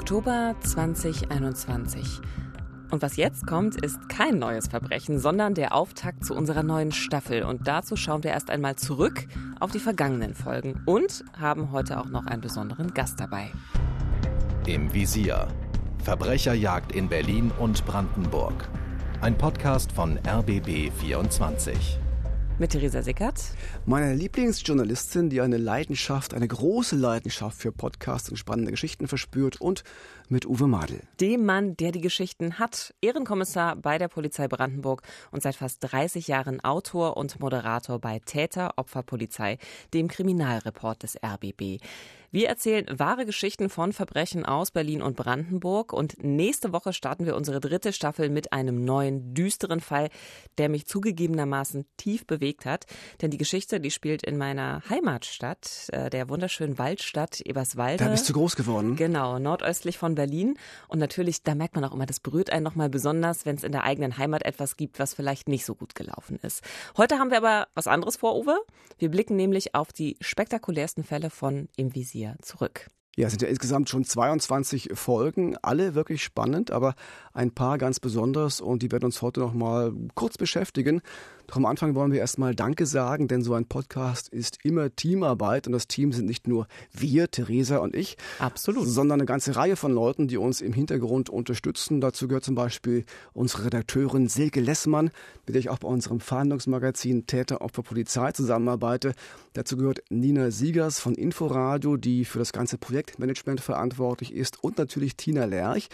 [0.00, 2.22] Oktober 2021.
[2.90, 7.42] Und was jetzt kommt, ist kein neues Verbrechen, sondern der Auftakt zu unserer neuen Staffel.
[7.42, 9.26] Und dazu schauen wir erst einmal zurück
[9.60, 13.50] auf die vergangenen Folgen und haben heute auch noch einen besonderen Gast dabei.
[14.66, 15.48] Im Visier.
[16.02, 18.70] Verbrecherjagd in Berlin und Brandenburg.
[19.20, 21.99] Ein Podcast von RBB 24
[22.60, 23.40] mit Theresa Sickert.
[23.86, 29.82] Meine Lieblingsjournalistin, die eine Leidenschaft, eine große Leidenschaft für Podcasts und spannende Geschichten verspürt und
[30.28, 31.00] mit Uwe Madel.
[31.20, 36.28] Dem Mann, der die Geschichten hat, Ehrenkommissar bei der Polizei Brandenburg und seit fast 30
[36.28, 39.56] Jahren Autor und Moderator bei Täter Opfer Polizei,
[39.94, 41.80] dem Kriminalreport des RBB.
[42.32, 47.34] Wir erzählen wahre Geschichten von Verbrechen aus Berlin und Brandenburg und nächste Woche starten wir
[47.34, 50.10] unsere dritte Staffel mit einem neuen, düsteren Fall,
[50.56, 52.86] der mich zugegebenermaßen tief bewegt hat.
[53.20, 58.04] Denn die Geschichte, die spielt in meiner Heimatstadt, äh, der wunderschönen Waldstadt Eberswalde.
[58.04, 58.94] Da bist du groß geworden.
[58.94, 60.56] Genau, nordöstlich von Berlin.
[60.86, 63.72] Und natürlich, da merkt man auch immer, das berührt einen nochmal besonders, wenn es in
[63.72, 66.62] der eigenen Heimat etwas gibt, was vielleicht nicht so gut gelaufen ist.
[66.96, 68.56] Heute haben wir aber was anderes vor, Uwe.
[68.98, 72.88] Wir blicken nämlich auf die spektakulärsten Fälle von Im Visier hier zurück.
[73.16, 76.94] Ja, es sind ja insgesamt schon 22 Folgen, alle wirklich spannend, aber
[77.32, 81.02] ein paar ganz besonders und die werden uns heute noch mal kurz beschäftigen.
[81.50, 85.66] Doch am Anfang wollen wir erstmal Danke sagen, denn so ein Podcast ist immer Teamarbeit
[85.66, 88.86] und das Team sind nicht nur wir, Theresa und ich, Absolut.
[88.86, 92.00] sondern eine ganze Reihe von Leuten, die uns im Hintergrund unterstützen.
[92.00, 95.10] Dazu gehört zum Beispiel unsere Redakteurin Silke Lessmann,
[95.44, 99.14] mit der ich auch bei unserem Fahndungsmagazin Täter Opfer Polizei zusammenarbeite.
[99.52, 105.16] Dazu gehört Nina Siegers von Inforadio, die für das ganze Projektmanagement verantwortlich ist und natürlich
[105.16, 105.88] Tina Lerch,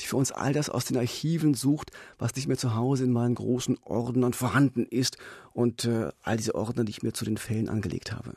[0.00, 3.12] die für uns all das aus den Archiven sucht, was nicht mehr zu Hause in
[3.12, 5.18] meinen großen Ordnern vorhanden ist ist
[5.52, 8.32] und äh, all diese Ordner, die ich mir zu den Fällen angelegt habe.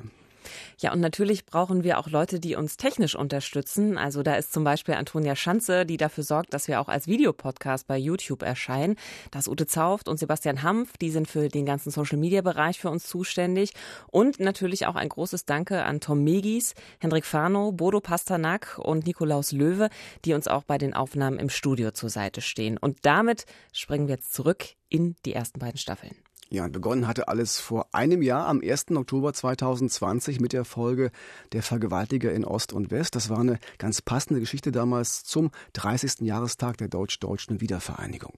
[0.77, 3.97] Ja, und natürlich brauchen wir auch Leute, die uns technisch unterstützen.
[3.97, 7.87] Also da ist zum Beispiel Antonia Schanze, die dafür sorgt, dass wir auch als Videopodcast
[7.87, 8.95] bei YouTube erscheinen.
[9.31, 13.71] Das Ute Zauft und Sebastian Hampf, die sind für den ganzen Social-Media-Bereich für uns zuständig.
[14.07, 19.51] Und natürlich auch ein großes Danke an Tom Megis, Hendrik Fano, Bodo Pasternak und Nikolaus
[19.51, 19.89] Löwe,
[20.25, 22.77] die uns auch bei den Aufnahmen im Studio zur Seite stehen.
[22.77, 26.15] Und damit springen wir jetzt zurück in die ersten beiden Staffeln.
[26.49, 28.91] Ja, begonnen hatte alles vor einem Jahr, am 1.
[28.91, 31.09] Oktober 2020, mit der Folge
[31.53, 33.15] Der Vergewaltiger in Ost und West.
[33.15, 36.21] Das war eine ganz passende Geschichte damals zum 30.
[36.21, 38.35] Jahrestag der deutsch-deutschen Wiedervereinigung.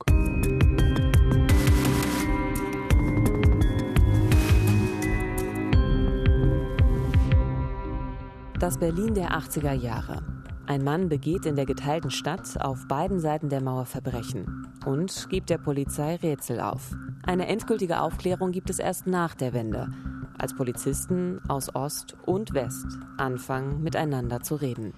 [8.57, 10.36] Das Berlin der 80er Jahre.
[10.67, 15.49] Ein Mann begeht in der geteilten Stadt auf beiden Seiten der Mauer Verbrechen und gibt
[15.49, 16.93] der Polizei Rätsel auf.
[17.25, 19.87] Eine endgültige Aufklärung gibt es erst nach der Wende,
[20.37, 24.91] als Polizisten aus Ost und West anfangen miteinander zu reden.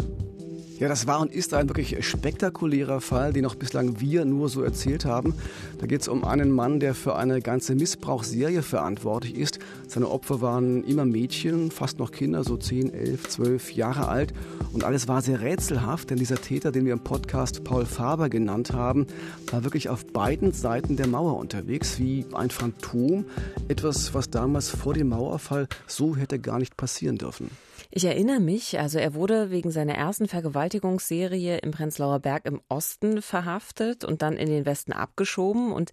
[0.79, 4.63] Ja, das war und ist ein wirklich spektakulärer Fall, den auch bislang wir nur so
[4.63, 5.33] erzählt haben.
[5.77, 9.59] Da geht es um einen Mann, der für eine ganze Missbrauchsserie verantwortlich ist.
[9.89, 14.33] Seine Opfer waren immer Mädchen, fast noch Kinder, so 10, 11, 12 Jahre alt.
[14.71, 18.71] Und alles war sehr rätselhaft, denn dieser Täter, den wir im Podcast Paul Faber genannt
[18.71, 19.05] haben,
[19.51, 23.25] war wirklich auf beiden Seiten der Mauer unterwegs, wie ein Phantom.
[23.67, 27.49] Etwas, was damals vor dem Mauerfall so hätte gar nicht passieren dürfen.
[27.91, 33.23] Ich erinnere mich, also er wurde wegen seiner ersten Vergewaltigungsserie im Prenzlauer Berg im Osten
[33.23, 35.71] verhaftet und dann in den Westen abgeschoben.
[35.71, 35.91] Und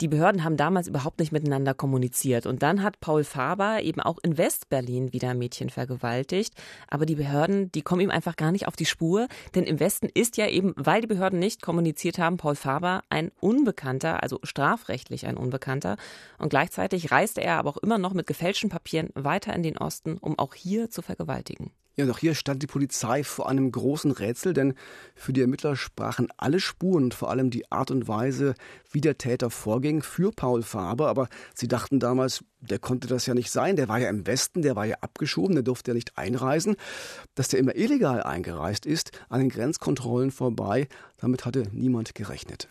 [0.00, 2.46] die Behörden haben damals überhaupt nicht miteinander kommuniziert.
[2.46, 6.54] Und dann hat Paul Faber eben auch in Westberlin wieder Mädchen vergewaltigt.
[6.88, 9.28] Aber die Behörden, die kommen ihm einfach gar nicht auf die Spur.
[9.54, 13.30] Denn im Westen ist ja eben, weil die Behörden nicht kommuniziert haben, Paul Faber ein
[13.40, 15.96] Unbekannter, also strafrechtlich ein Unbekannter.
[16.38, 20.18] Und gleichzeitig reiste er aber auch immer noch mit gefälschten Papieren weiter in den Osten,
[20.18, 24.52] um auch hier zu vergewaltigen Ja, doch hier stand die Polizei vor einem großen Rätsel,
[24.52, 24.74] denn
[25.14, 28.54] für die Ermittler sprachen alle Spuren und vor allem die Art und Weise,
[28.90, 31.08] wie der Täter vorging, für Paul Faber.
[31.08, 33.76] Aber sie dachten damals, der konnte das ja nicht sein.
[33.76, 36.74] Der war ja im Westen, der war ja abgeschoben, der durfte ja nicht einreisen.
[37.36, 42.66] Dass der immer illegal eingereist ist, an den Grenzkontrollen vorbei, damit hatte niemand gerechnet.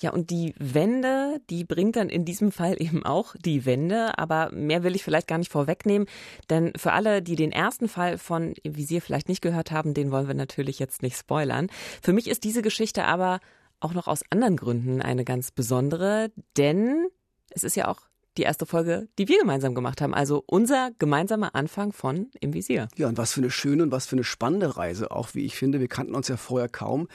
[0.00, 4.18] Ja, und die Wende, die bringt dann in diesem Fall eben auch die Wende.
[4.18, 6.08] Aber mehr will ich vielleicht gar nicht vorwegnehmen.
[6.50, 10.28] Denn für alle, die den ersten Fall von Visier vielleicht nicht gehört haben, den wollen
[10.28, 11.68] wir natürlich jetzt nicht spoilern.
[12.02, 13.40] Für mich ist diese Geschichte aber
[13.80, 16.30] auch noch aus anderen Gründen eine ganz besondere.
[16.56, 17.06] Denn
[17.50, 18.08] es ist ja auch
[18.38, 20.14] die erste Folge, die wir gemeinsam gemacht haben.
[20.14, 22.88] Also unser gemeinsamer Anfang von Im Visier.
[22.96, 25.56] Ja, und was für eine schöne und was für eine spannende Reise auch, wie ich
[25.56, 25.80] finde.
[25.80, 27.08] Wir kannten uns ja vorher kaum.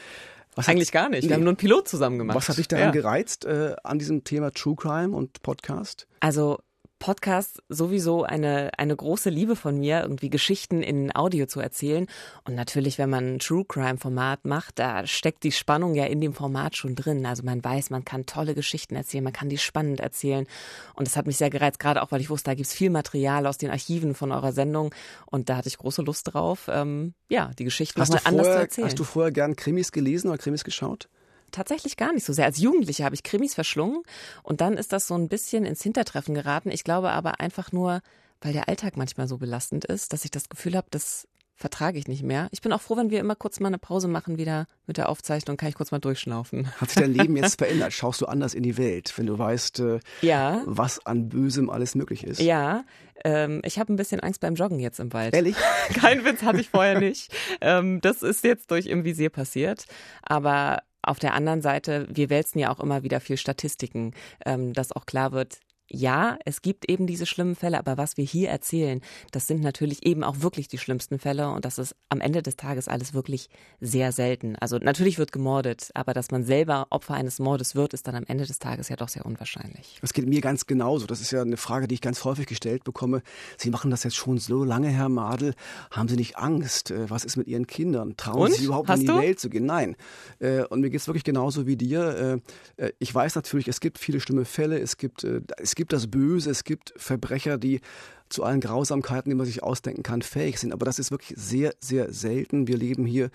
[0.55, 1.23] Was Eigentlich hat, gar nicht.
[1.23, 1.33] Wir nee.
[1.35, 2.35] haben nur einen Pilot zusammen gemacht.
[2.35, 2.91] Was hat dich daran ja.
[2.91, 6.07] gereizt äh, an diesem Thema True Crime und Podcast?
[6.19, 6.59] Also
[7.03, 12.07] Podcast sowieso eine, eine große Liebe von mir, irgendwie Geschichten in Audio zu erzählen.
[12.45, 16.21] Und natürlich, wenn man ein True Crime Format macht, da steckt die Spannung ja in
[16.21, 17.25] dem Format schon drin.
[17.25, 20.47] Also man weiß, man kann tolle Geschichten erzählen, man kann die spannend erzählen.
[20.93, 23.47] Und das hat mich sehr gereizt, gerade auch, weil ich wusste, da gibt's viel Material
[23.47, 24.95] aus den Archiven von eurer Sendung.
[25.25, 28.87] Und da hatte ich große Lust drauf, ähm, ja, die Geschichten nochmal anders zu erzählen.
[28.87, 31.09] Hast du vorher gern Krimis gelesen oder Krimis geschaut?
[31.53, 32.45] Tatsächlich gar nicht so sehr.
[32.45, 34.03] Als Jugendliche habe ich Krimis verschlungen
[34.43, 36.71] und dann ist das so ein bisschen ins Hintertreffen geraten.
[36.71, 38.01] Ich glaube aber einfach nur,
[38.41, 42.07] weil der Alltag manchmal so belastend ist, dass ich das Gefühl habe, das vertrage ich
[42.07, 42.47] nicht mehr.
[42.51, 45.09] Ich bin auch froh, wenn wir immer kurz mal eine Pause machen wieder mit der
[45.09, 46.69] Aufzeichnung, kann ich kurz mal durchschnaufen.
[46.81, 47.93] Hat sich dein Leben jetzt verändert?
[47.93, 50.61] Schaust du anders in die Welt, wenn du weißt, äh, ja.
[50.65, 52.41] was an Bösem alles möglich ist?
[52.41, 52.83] Ja,
[53.23, 55.33] ähm, ich habe ein bisschen Angst beim Joggen jetzt im Wald.
[55.33, 55.55] Ehrlich?
[55.93, 57.31] Kein Witz hatte ich vorher nicht.
[57.61, 59.85] Ähm, das ist jetzt durch im Visier passiert.
[60.21, 64.13] Aber auf der anderen Seite, wir wälzen ja auch immer wieder viel Statistiken,
[64.45, 65.59] ähm, dass auch klar wird,
[65.93, 68.99] ja, es gibt eben diese schlimmen Fälle, aber was wir hier erzählen,
[69.31, 72.55] das sind natürlich eben auch wirklich die schlimmsten Fälle und das ist am Ende des
[72.55, 73.49] Tages alles wirklich
[73.79, 74.55] sehr selten.
[74.55, 78.23] Also natürlich wird gemordet, aber dass man selber Opfer eines Mordes wird, ist dann am
[78.27, 79.99] Ende des Tages ja doch sehr unwahrscheinlich.
[80.01, 81.05] Das geht mir ganz genauso.
[81.05, 83.21] Das ist ja eine Frage, die ich ganz häufig gestellt bekomme.
[83.57, 85.53] Sie machen das jetzt schon so lange, Herr Madel.
[85.91, 86.89] Haben Sie nicht Angst?
[86.89, 88.17] Äh, was ist mit Ihren Kindern?
[88.17, 88.53] Trauen und?
[88.55, 89.19] Sie überhaupt Hast in die du?
[89.19, 89.67] Welt zu gehen?
[89.67, 89.95] Nein.
[90.39, 92.41] Äh, und mir geht es wirklich genauso wie dir.
[92.77, 94.79] Äh, ich weiß natürlich, es gibt viele schlimme Fälle.
[94.79, 97.81] Es gibt, es gibt gibt das Böse, es gibt Verbrecher, die
[98.29, 100.71] zu allen Grausamkeiten, die man sich ausdenken kann, fähig sind.
[100.71, 102.69] Aber das ist wirklich sehr, sehr selten.
[102.69, 103.29] Wir leben hier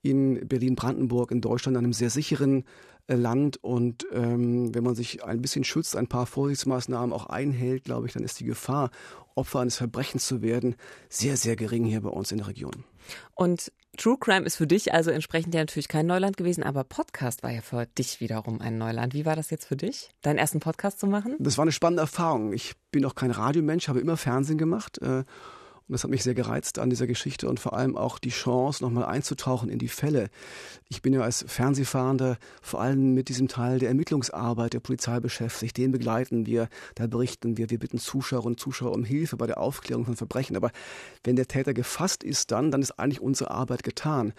[0.00, 2.64] in Berlin-Brandenburg, in Deutschland, in einem sehr sicheren
[3.08, 3.62] Land.
[3.62, 8.12] Und ähm, wenn man sich ein bisschen schützt, ein paar Vorsichtsmaßnahmen auch einhält, glaube ich,
[8.12, 8.90] dann ist die Gefahr,
[9.34, 10.76] Opfer eines Verbrechens zu werden,
[11.08, 12.84] sehr, sehr gering hier bei uns in der Region.
[13.34, 17.42] Und True Crime ist für dich also entsprechend ja natürlich kein Neuland gewesen, aber Podcast
[17.42, 19.12] war ja für dich wiederum ein Neuland.
[19.12, 21.36] Wie war das jetzt für dich, deinen ersten Podcast zu machen?
[21.38, 22.52] Das war eine spannende Erfahrung.
[22.52, 25.00] Ich bin auch kein Radiomensch, habe immer Fernsehen gemacht.
[25.02, 25.24] Äh
[25.92, 28.82] und das hat mich sehr gereizt an dieser Geschichte und vor allem auch die Chance,
[28.82, 30.30] nochmal einzutauchen in die Fälle.
[30.88, 35.76] Ich bin ja als Fernsehfahrender vor allem mit diesem Teil der Ermittlungsarbeit der Polizei beschäftigt.
[35.76, 39.60] Den begleiten wir, da berichten wir, wir bitten Zuschauerinnen und Zuschauer um Hilfe bei der
[39.60, 40.56] Aufklärung von Verbrechen.
[40.56, 40.70] Aber
[41.24, 44.32] wenn der Täter gefasst ist dann, dann ist eigentlich unsere Arbeit getan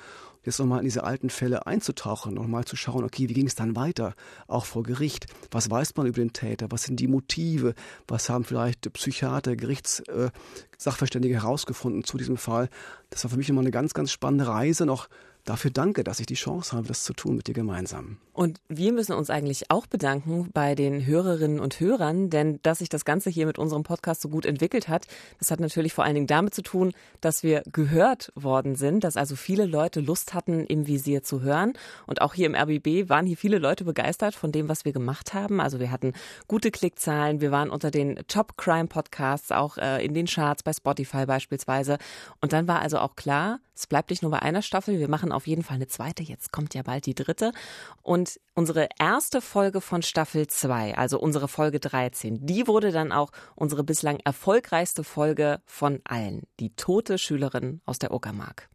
[0.43, 3.75] jetzt nochmal in diese alten Fälle einzutauchen, nochmal zu schauen, okay, wie ging es dann
[3.75, 4.13] weiter,
[4.47, 5.27] auch vor Gericht?
[5.51, 6.67] Was weiß man über den Täter?
[6.69, 7.73] Was sind die Motive?
[8.07, 12.69] Was haben vielleicht Psychiater, Gerichtssachverständige äh, herausgefunden zu diesem Fall?
[13.09, 15.07] Das war für mich immer eine ganz, ganz spannende Reise, noch
[15.45, 18.17] dafür danke, dass ich die Chance habe, das zu tun mit dir gemeinsam.
[18.33, 22.89] Und wir müssen uns eigentlich auch bedanken bei den Hörerinnen und Hörern, denn dass sich
[22.89, 25.05] das Ganze hier mit unserem Podcast so gut entwickelt hat,
[25.37, 29.17] das hat natürlich vor allen Dingen damit zu tun, dass wir gehört worden sind, dass
[29.17, 31.73] also viele Leute Lust hatten, im Visier zu hören.
[32.07, 35.33] Und auch hier im RBB waren hier viele Leute begeistert von dem, was wir gemacht
[35.33, 35.59] haben.
[35.59, 36.13] Also wir hatten
[36.47, 40.73] gute Klickzahlen, wir waren unter den Top Crime Podcasts, auch äh, in den Charts bei
[40.73, 41.97] Spotify beispielsweise.
[42.41, 45.31] Und dann war also auch klar, es bleibt nicht nur bei einer Staffel, wir machen
[45.33, 47.51] auf jeden Fall eine zweite, jetzt kommt ja bald die dritte.
[48.01, 53.31] Und unsere erste Folge von Staffel 2, also unsere Folge 13, die wurde dann auch
[53.55, 56.43] unsere bislang erfolgreichste Folge von allen.
[56.59, 58.69] Die tote Schülerin aus der Uckermark.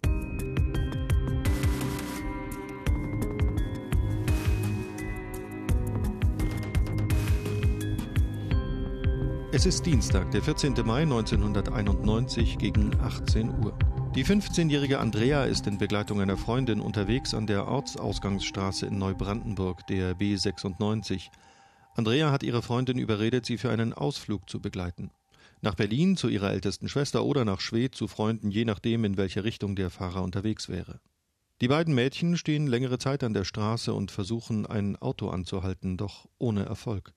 [9.50, 10.74] Es ist Dienstag, der 14.
[10.84, 13.76] Mai 1991 gegen 18 Uhr.
[14.14, 20.16] Die 15-jährige Andrea ist in Begleitung einer Freundin unterwegs an der Ortsausgangsstraße in Neubrandenburg, der
[20.16, 21.28] B96.
[21.94, 25.10] Andrea hat ihre Freundin überredet, sie für einen Ausflug zu begleiten.
[25.60, 29.44] Nach Berlin zu ihrer ältesten Schwester oder nach Schwedt zu Freunden, je nachdem, in welche
[29.44, 31.00] Richtung der Fahrer unterwegs wäre.
[31.60, 36.28] Die beiden Mädchen stehen längere Zeit an der Straße und versuchen, ein Auto anzuhalten, doch
[36.38, 37.12] ohne Erfolg.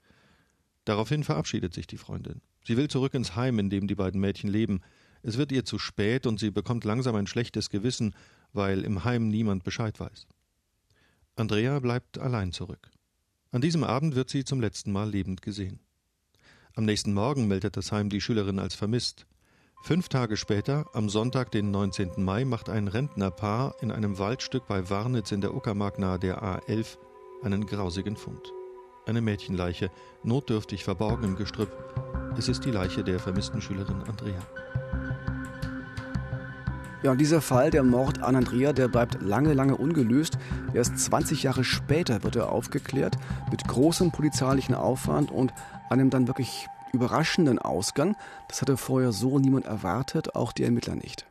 [0.85, 2.41] Daraufhin verabschiedet sich die Freundin.
[2.63, 4.81] Sie will zurück ins Heim, in dem die beiden Mädchen leben.
[5.23, 8.15] Es wird ihr zu spät und sie bekommt langsam ein schlechtes Gewissen,
[8.53, 10.27] weil im Heim niemand Bescheid weiß.
[11.35, 12.89] Andrea bleibt allein zurück.
[13.51, 15.79] An diesem Abend wird sie zum letzten Mal lebend gesehen.
[16.75, 19.25] Am nächsten Morgen meldet das Heim die Schülerin als vermisst.
[19.83, 22.23] Fünf Tage später, am Sonntag, den 19.
[22.23, 26.97] Mai, macht ein Rentnerpaar in einem Waldstück bei Warnitz in der Uckermark nahe der A11
[27.41, 28.53] einen grausigen Fund.
[29.05, 29.89] Eine Mädchenleiche,
[30.23, 31.71] notdürftig verborgen im Gestrüpp.
[32.37, 34.39] Es ist die Leiche der vermissten Schülerin Andrea.
[37.03, 40.37] Ja, und dieser Fall, der Mord an Andrea, der bleibt lange, lange ungelöst.
[40.73, 43.17] Erst 20 Jahre später wird er aufgeklärt,
[43.49, 45.51] mit großem polizeilichen Aufwand und
[45.89, 48.15] einem dann wirklich überraschenden Ausgang.
[48.47, 51.25] Das hatte vorher so niemand erwartet, auch die Ermittler nicht.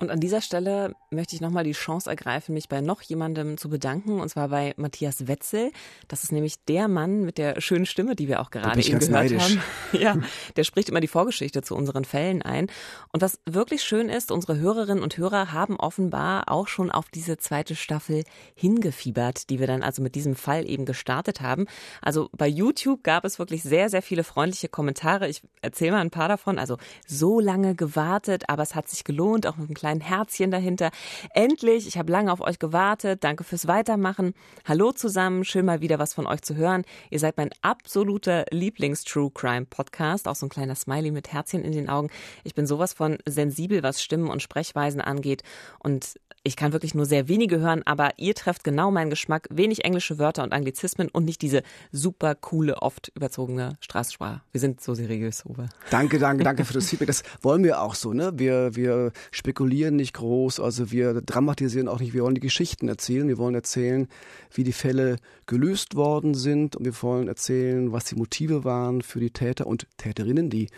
[0.00, 3.68] Und an dieser Stelle möchte ich nochmal die Chance ergreifen, mich bei noch jemandem zu
[3.68, 5.72] bedanken, und zwar bei Matthias Wetzel.
[6.06, 9.10] Das ist nämlich der Mann mit der schönen Stimme, die wir auch gerade eben gehört
[9.10, 9.42] neidisch.
[9.42, 9.62] haben.
[9.98, 10.16] Ja,
[10.56, 12.68] der spricht immer die Vorgeschichte zu unseren Fällen ein.
[13.10, 17.38] Und was wirklich schön ist, unsere Hörerinnen und Hörer haben offenbar auch schon auf diese
[17.38, 18.22] zweite Staffel
[18.54, 21.66] hingefiebert, die wir dann also mit diesem Fall eben gestartet haben.
[22.02, 25.28] Also bei YouTube gab es wirklich sehr, sehr viele freundliche Kommentare.
[25.28, 26.58] Ich erzähle mal ein paar davon.
[26.58, 26.76] Also
[27.06, 30.90] so lange gewartet, aber es hat sich gelohnt, auch mit einem kleinen kleinen Herzchen dahinter.
[31.32, 33.24] Endlich, ich habe lange auf euch gewartet.
[33.24, 34.34] Danke fürs Weitermachen.
[34.66, 36.84] Hallo zusammen, schön mal wieder was von euch zu hören.
[37.08, 40.28] Ihr seid mein absoluter Lieblings-True Crime Podcast.
[40.28, 42.10] Auch so ein kleiner Smiley mit Herzchen in den Augen.
[42.44, 45.42] Ich bin sowas von sensibel, was Stimmen und Sprechweisen angeht.
[45.78, 46.18] Und
[46.48, 49.48] ich kann wirklich nur sehr wenige hören, aber ihr trefft genau meinen Geschmack.
[49.50, 54.40] Wenig englische Wörter und Anglizismen und nicht diese super coole, oft überzogene Straßensprache.
[54.52, 55.68] Wir sind so seriös, Uwe.
[55.90, 57.08] Danke, danke, danke für das Feedback.
[57.08, 58.32] Das wollen wir auch so, ne?
[58.36, 62.14] Wir, wir spekulieren nicht groß, also wir dramatisieren auch nicht.
[62.14, 63.28] Wir wollen die Geschichten erzählen.
[63.28, 64.08] Wir wollen erzählen,
[64.52, 65.16] wie die Fälle
[65.46, 69.86] gelöst worden sind und wir wollen erzählen, was die Motive waren für die Täter und
[69.96, 70.68] Täterinnen, die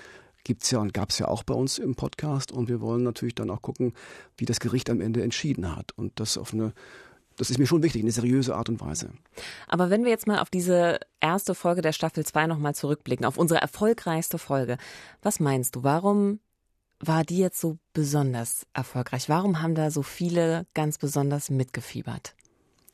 [0.44, 2.52] gibt es ja und gab es ja auch bei uns im Podcast.
[2.52, 3.92] Und wir wollen natürlich dann auch gucken,
[4.36, 5.92] wie das Gericht am Ende entschieden hat.
[5.96, 6.72] Und das auf eine
[7.40, 9.12] das ist mir schon wichtig, eine seriöse Art und Weise.
[9.66, 13.38] Aber wenn wir jetzt mal auf diese erste Folge der Staffel 2 nochmal zurückblicken, auf
[13.38, 14.76] unsere erfolgreichste Folge,
[15.22, 16.40] was meinst du, warum
[17.00, 19.28] war die jetzt so besonders erfolgreich?
[19.28, 22.34] Warum haben da so viele ganz besonders mitgefiebert?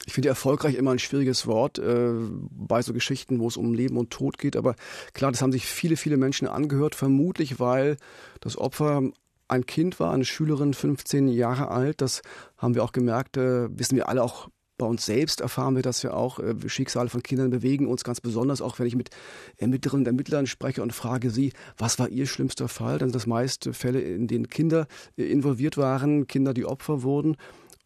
[0.07, 2.13] Ich finde erfolgreich immer ein schwieriges Wort äh,
[2.51, 4.57] bei so Geschichten, wo es um Leben und Tod geht.
[4.57, 4.77] Aber
[5.15, 7.97] klar, das haben sich viele, viele Menschen angehört, vermutlich weil
[8.41, 9.03] das Opfer
[9.49, 12.01] ein Kind war, eine Schülerin, 15 Jahre alt.
[12.01, 12.23] Das
[12.57, 14.49] haben wir auch gemerkt, äh, wissen wir alle auch
[14.79, 16.39] bei uns selbst erfahren wir das ja auch.
[16.39, 19.11] Äh, Schicksale von Kindern bewegen uns ganz besonders, auch wenn ich mit
[19.57, 22.99] Ermittlerinnen und Ermittlern spreche und frage sie, was war ihr schlimmster Fall?
[22.99, 27.37] Dann sind das meist Fälle, in denen Kinder äh, involviert waren, Kinder, die Opfer wurden.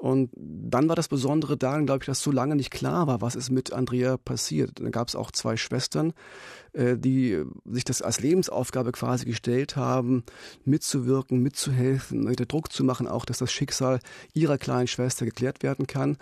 [0.00, 3.36] Und dann war das Besondere daran, glaube ich, dass so lange nicht klar war, was
[3.36, 4.80] ist mit Andrea passiert.
[4.80, 6.14] Dann gab es auch zwei Schwestern,
[6.72, 10.24] äh, die sich das als Lebensaufgabe quasi gestellt haben,
[10.64, 14.00] mitzuwirken, mitzuhelfen, der Druck zu machen, auch, dass das Schicksal
[14.32, 16.16] ihrer kleinen Schwester geklärt werden kann.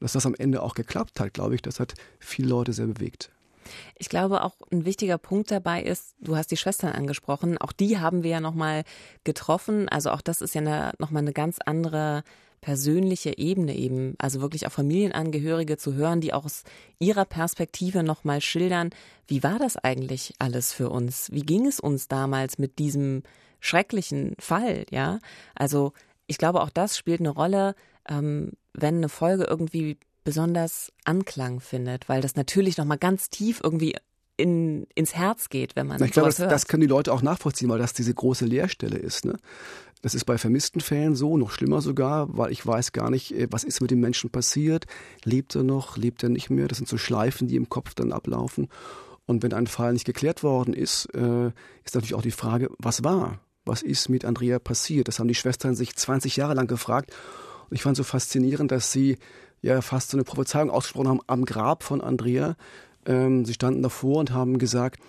[0.00, 3.30] Dass das am Ende auch geklappt hat, glaube ich, das hat viele Leute sehr bewegt.
[3.96, 7.98] Ich glaube, auch ein wichtiger Punkt dabei ist, du hast die Schwestern angesprochen, auch die
[7.98, 8.84] haben wir ja nochmal
[9.24, 9.88] getroffen.
[9.88, 12.22] Also auch das ist ja nochmal eine ganz andere
[12.60, 16.64] persönliche Ebene eben, also wirklich auch Familienangehörige zu hören, die auch aus
[16.98, 18.90] ihrer Perspektive nochmal schildern,
[19.28, 21.30] wie war das eigentlich alles für uns?
[21.32, 23.22] Wie ging es uns damals mit diesem
[23.60, 25.20] schrecklichen Fall, ja?
[25.54, 25.92] Also
[26.26, 27.74] ich glaube, auch das spielt eine Rolle,
[28.08, 33.96] ähm, wenn eine Folge irgendwie besonders Anklang findet, weil das natürlich nochmal ganz tief irgendwie
[34.36, 37.68] in, ins Herz geht, wenn man Ich glaube, das, das, können die Leute auch nachvollziehen,
[37.68, 39.24] weil das diese große Leerstelle ist.
[39.24, 39.36] Ne?
[40.02, 43.48] Das ist bei vermissten Fällen so, noch schlimmer sogar, weil ich weiß gar nicht, äh,
[43.50, 44.84] was ist mit dem Menschen passiert.
[45.24, 46.68] Lebt er noch, lebt er nicht mehr?
[46.68, 48.68] Das sind so Schleifen, die im Kopf dann ablaufen.
[49.26, 51.50] Und wenn ein Fall nicht geklärt worden ist, äh,
[51.84, 53.40] ist natürlich auch die Frage, was war?
[53.64, 55.08] Was ist mit Andrea passiert?
[55.08, 57.12] Das haben die Schwestern sich 20 Jahre lang gefragt.
[57.68, 59.18] Und ich fand so faszinierend, dass sie
[59.62, 62.56] ja fast so eine Prophezeiung ausgesprochen haben am Grab von Andrea.
[63.04, 65.00] Ähm, sie standen davor und haben gesagt,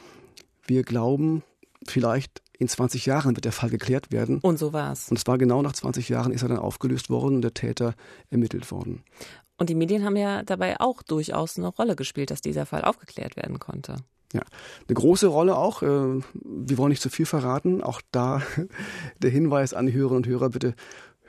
[0.66, 1.44] wir glauben,
[1.86, 4.40] vielleicht in 20 Jahren wird der Fall geklärt werden.
[4.40, 5.10] Und so war es.
[5.10, 7.94] Und es war genau nach 20 Jahren ist er dann aufgelöst worden und der Täter
[8.30, 9.04] ermittelt worden.
[9.58, 13.36] Und die Medien haben ja dabei auch durchaus eine Rolle gespielt, dass dieser Fall aufgeklärt
[13.36, 13.98] werden konnte.
[14.34, 14.42] Ja,
[14.88, 15.82] eine große Rolle auch.
[15.82, 17.82] Äh, wir wollen nicht zu viel verraten.
[17.82, 18.42] Auch da
[19.22, 20.76] der Hinweis an die Hörerinnen und Hörer, bitte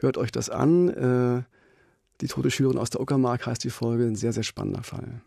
[0.01, 0.89] hört euch das an.
[0.89, 1.43] Äh,
[2.21, 4.05] die tote Schülerin aus der Uckermark heißt die Folge.
[4.05, 5.21] Ein sehr, sehr spannender Fall.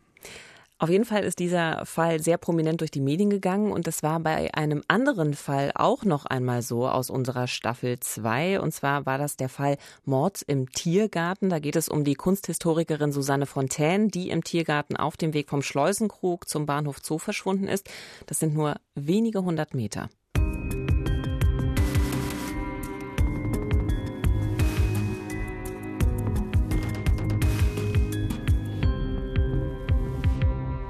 [0.81, 4.19] Auf jeden Fall ist dieser Fall sehr prominent durch die Medien gegangen und das war
[4.19, 9.19] bei einem anderen Fall auch noch einmal so aus unserer Staffel 2 und zwar war
[9.19, 11.51] das der Fall Mord im Tiergarten.
[11.51, 15.61] Da geht es um die Kunsthistorikerin Susanne Fontaine, die im Tiergarten auf dem Weg vom
[15.61, 17.87] Schleusenkrug zum Bahnhof Zoo verschwunden ist.
[18.25, 20.09] Das sind nur wenige hundert Meter.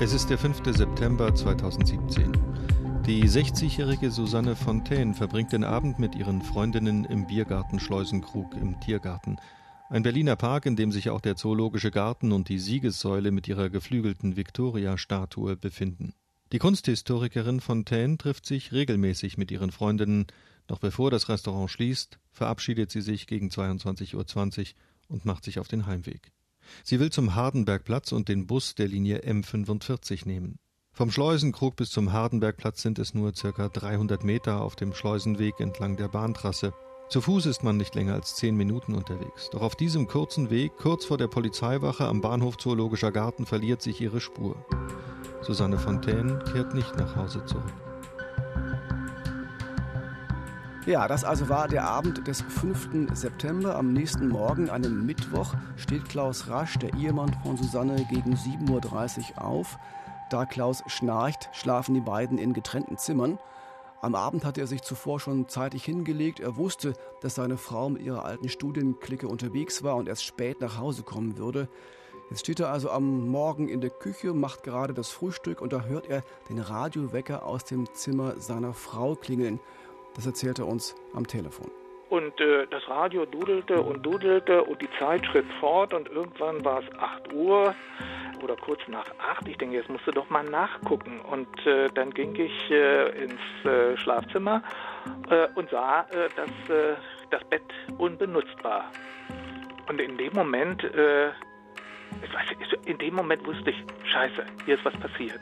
[0.03, 0.63] Es ist der 5.
[0.75, 2.31] September 2017.
[3.05, 9.37] Die 60-jährige Susanne Fontaine verbringt den Abend mit ihren Freundinnen im Biergarten Schleusenkrug im Tiergarten.
[9.91, 13.69] Ein Berliner Park, in dem sich auch der Zoologische Garten und die Siegessäule mit ihrer
[13.69, 16.15] geflügelten Victoria-Statue befinden.
[16.51, 20.25] Die Kunsthistorikerin Fontaine trifft sich regelmäßig mit ihren Freundinnen.
[20.67, 24.65] Noch bevor das Restaurant schließt, verabschiedet sie sich gegen 22.20 Uhr
[25.09, 26.31] und macht sich auf den Heimweg.
[26.83, 30.57] Sie will zum Hardenbergplatz und den Bus der Linie M45 nehmen.
[30.93, 35.95] Vom Schleusenkrug bis zum Hardenbergplatz sind es nur circa 300 Meter auf dem Schleusenweg entlang
[35.95, 36.73] der Bahntrasse.
[37.09, 39.49] Zu Fuß ist man nicht länger als zehn Minuten unterwegs.
[39.51, 43.99] Doch auf diesem kurzen Weg, kurz vor der Polizeiwache am Bahnhof Zoologischer Garten, verliert sich
[43.99, 44.65] ihre Spur.
[45.41, 47.90] Susanne Fontaine kehrt nicht nach Hause zurück.
[50.87, 53.13] Ja, das also war der Abend des 5.
[53.13, 53.75] September.
[53.75, 59.45] Am nächsten Morgen, einem Mittwoch, steht Klaus Rasch, der Ehemann von Susanne, gegen 7.30 Uhr
[59.45, 59.77] auf.
[60.31, 63.37] Da Klaus schnarcht, schlafen die beiden in getrennten Zimmern.
[64.01, 66.39] Am Abend hatte er sich zuvor schon zeitig hingelegt.
[66.39, 70.79] Er wusste, dass seine Frau mit ihrer alten Studienklicke unterwegs war und erst spät nach
[70.79, 71.69] Hause kommen würde.
[72.31, 75.83] Jetzt steht er also am Morgen in der Küche, macht gerade das Frühstück und da
[75.83, 79.59] hört er den Radiowecker aus dem Zimmer seiner Frau klingeln.
[80.15, 81.71] Das erzählt er uns am Telefon.
[82.09, 86.79] Und äh, das Radio dudelte und dudelte und die Zeit schritt fort und irgendwann war
[86.79, 87.73] es 8 Uhr
[88.43, 89.47] oder kurz nach 8.
[89.47, 91.21] Ich denke, jetzt musst du doch mal nachgucken.
[91.21, 94.61] Und äh, dann ging ich äh, ins äh, Schlafzimmer
[95.29, 96.49] äh, und sah, äh, dass
[97.29, 97.63] das Bett
[97.97, 98.91] unbenutzt war.
[99.87, 100.83] Und in dem Moment,
[102.85, 105.39] in dem Moment wusste ich, scheiße, hier ist was passiert.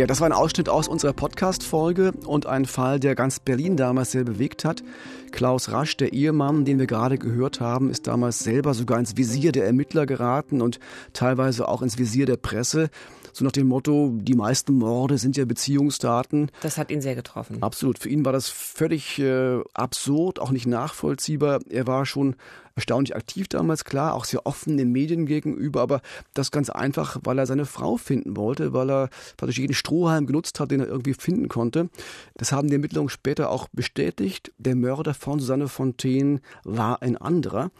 [0.00, 4.12] Ja, das war ein Ausschnitt aus unserer Podcast-Folge und ein Fall, der ganz Berlin damals
[4.12, 4.82] sehr bewegt hat.
[5.30, 9.52] Klaus Rasch, der Ehemann, den wir gerade gehört haben, ist damals selber sogar ins Visier
[9.52, 10.80] der Ermittler geraten und
[11.12, 12.88] teilweise auch ins Visier der Presse.
[13.32, 16.50] So nach dem Motto, die meisten Morde sind ja Beziehungsdaten.
[16.62, 17.62] Das hat ihn sehr getroffen.
[17.62, 17.98] Absolut.
[17.98, 21.60] Für ihn war das völlig äh, absurd, auch nicht nachvollziehbar.
[21.68, 22.36] Er war schon
[22.74, 26.00] erstaunlich aktiv damals, klar, auch sehr offen den Medien gegenüber, aber
[26.34, 30.60] das ganz einfach, weil er seine Frau finden wollte, weil er praktisch jeden Strohhalm genutzt
[30.60, 31.90] hat, den er irgendwie finden konnte.
[32.34, 34.52] Das haben die Ermittlungen später auch bestätigt.
[34.58, 37.70] Der Mörder von Susanne Fontaine war ein anderer.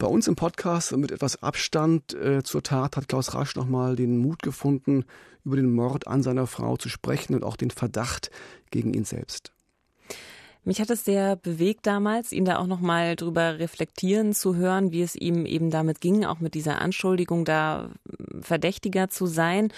[0.00, 4.16] Bei uns im Podcast mit etwas Abstand äh, zur Tat hat Klaus Rasch nochmal den
[4.16, 5.04] Mut gefunden,
[5.44, 8.30] über den Mord an seiner Frau zu sprechen und auch den Verdacht
[8.70, 9.52] gegen ihn selbst.
[10.64, 15.02] Mich hat es sehr bewegt damals, ihn da auch nochmal drüber reflektieren zu hören, wie
[15.02, 17.90] es ihm eben damit ging, auch mit dieser Anschuldigung da
[18.40, 19.70] Verdächtiger zu sein.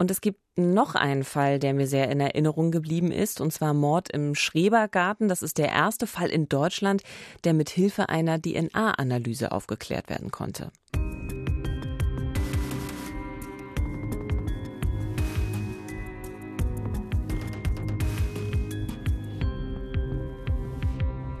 [0.00, 3.74] Und es gibt noch einen Fall, der mir sehr in Erinnerung geblieben ist, und zwar
[3.74, 5.28] Mord im Schrebergarten.
[5.28, 7.02] Das ist der erste Fall in Deutschland,
[7.44, 10.72] der mit Hilfe einer DNA-Analyse aufgeklärt werden konnte.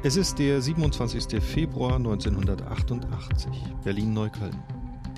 [0.02, 1.42] Es ist der 27.
[1.42, 3.50] Februar 1988,
[3.84, 4.62] Berlin-Neukölln.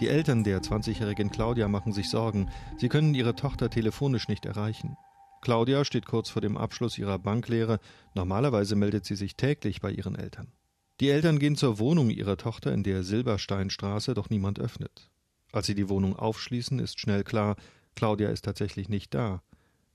[0.02, 2.50] Die Eltern der 20-jährigen Claudia machen sich Sorgen.
[2.76, 4.96] Sie können ihre Tochter telefonisch nicht erreichen.
[5.42, 7.78] Claudia steht kurz vor dem Abschluss ihrer Banklehre.
[8.12, 10.50] Normalerweise meldet sie sich täglich bei ihren Eltern.
[10.98, 15.08] Die Eltern gehen zur Wohnung ihrer Tochter in der Silbersteinstraße, doch niemand öffnet.
[15.52, 17.54] Als sie die Wohnung aufschließen, ist schnell klar,
[17.94, 19.40] Claudia ist tatsächlich nicht da.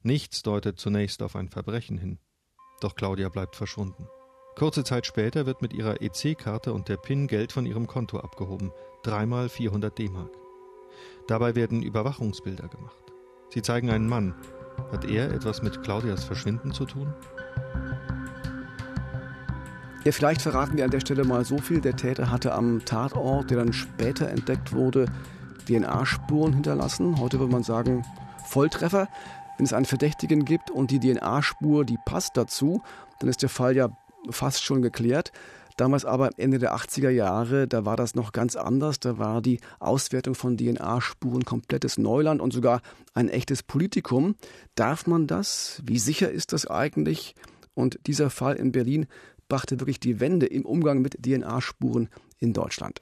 [0.03, 2.17] Nichts deutet zunächst auf ein Verbrechen hin.
[2.79, 4.07] Doch Claudia bleibt verschwunden.
[4.55, 8.71] Kurze Zeit später wird mit ihrer EC-Karte und der PIN Geld von ihrem Konto abgehoben
[9.07, 10.31] dreimal 400 D-Mark.
[11.27, 13.13] Dabei werden Überwachungsbilder gemacht.
[13.49, 14.35] Sie zeigen einen Mann.
[14.91, 17.13] Hat er etwas mit Claudias Verschwinden zu tun?
[20.03, 21.79] Ja, vielleicht verraten wir an der Stelle mal so viel.
[21.79, 25.05] Der Täter hatte am Tatort, der dann später entdeckt wurde,
[25.67, 27.19] DNA-Spuren hinterlassen.
[27.19, 28.05] Heute würde man sagen,
[28.45, 29.07] Volltreffer.
[29.57, 32.83] Wenn es einen Verdächtigen gibt und die DNA-Spur, die passt dazu,
[33.19, 33.89] dann ist der Fall ja
[34.29, 35.31] fast schon geklärt.
[35.77, 38.99] Damals aber Ende der 80er Jahre, da war das noch ganz anders.
[38.99, 42.81] Da war die Auswertung von DNA-Spuren komplettes Neuland und sogar
[43.13, 44.35] ein echtes Politikum.
[44.73, 45.81] Darf man das?
[45.85, 47.35] Wie sicher ist das eigentlich?
[47.75, 49.05] Und dieser Fall in Berlin
[49.47, 52.09] brachte wirklich die Wende im Umgang mit DNA-Spuren
[52.39, 52.99] in Deutschland.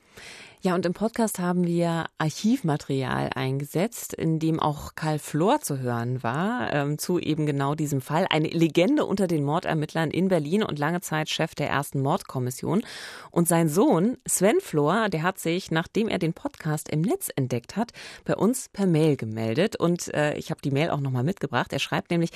[0.65, 6.23] Ja, und im Podcast haben wir Archivmaterial eingesetzt, in dem auch Karl Flor zu hören
[6.23, 8.25] war, ähm, zu eben genau diesem Fall.
[8.31, 12.81] Eine Legende unter den Mordermittlern in Berlin und lange Zeit Chef der ersten Mordkommission.
[13.29, 17.75] Und sein Sohn Sven Flor, der hat sich, nachdem er den Podcast im Netz entdeckt
[17.75, 17.91] hat,
[18.23, 19.75] bei uns per Mail gemeldet.
[19.75, 21.73] Und äh, ich habe die Mail auch nochmal mitgebracht.
[21.73, 22.31] Er schreibt nämlich,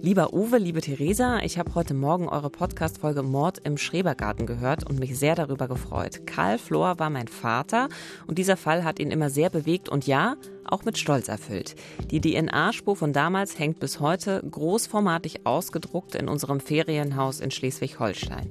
[0.00, 5.00] lieber Uwe, liebe Theresa, ich habe heute Morgen eure Podcast-Folge Mord im Schrebergarten gehört und
[5.00, 6.28] mich sehr darüber gefreut.
[6.28, 7.88] Karl Flor war mein Vater Vater
[8.26, 11.74] und dieser Fall hat ihn immer sehr bewegt und ja, auch mit Stolz erfüllt.
[12.10, 18.48] Die DNA-Spur von damals hängt bis heute großformatig ausgedruckt in unserem Ferienhaus in Schleswig-Holstein.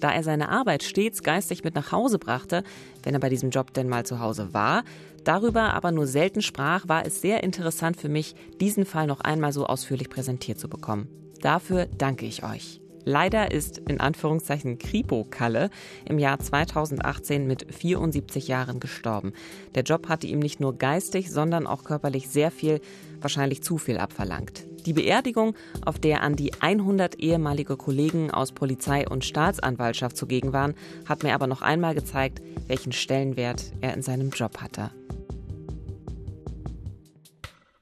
[0.00, 2.64] Da er seine Arbeit stets geistig mit nach Hause brachte,
[3.02, 4.84] wenn er bei diesem Job denn mal zu Hause war,
[5.24, 9.52] darüber aber nur selten sprach, war es sehr interessant für mich, diesen Fall noch einmal
[9.52, 11.08] so ausführlich präsentiert zu bekommen.
[11.40, 12.83] Dafür danke ich euch.
[13.04, 15.70] Leider ist in Anführungszeichen Kripo Kalle
[16.08, 19.32] im Jahr 2018 mit 74 Jahren gestorben.
[19.74, 22.80] Der Job hatte ihm nicht nur geistig, sondern auch körperlich sehr viel,
[23.20, 24.66] wahrscheinlich zu viel abverlangt.
[24.86, 30.74] Die Beerdigung, auf der an die 100 ehemalige Kollegen aus Polizei und Staatsanwaltschaft zugegen waren,
[31.06, 34.90] hat mir aber noch einmal gezeigt, welchen Stellenwert er in seinem Job hatte.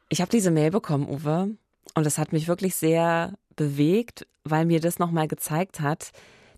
[0.08, 1.56] Ich habe diese Mail bekommen, Uwe,
[1.94, 6.10] und es hat mich wirklich sehr bewegt, weil mir das nochmal gezeigt hat,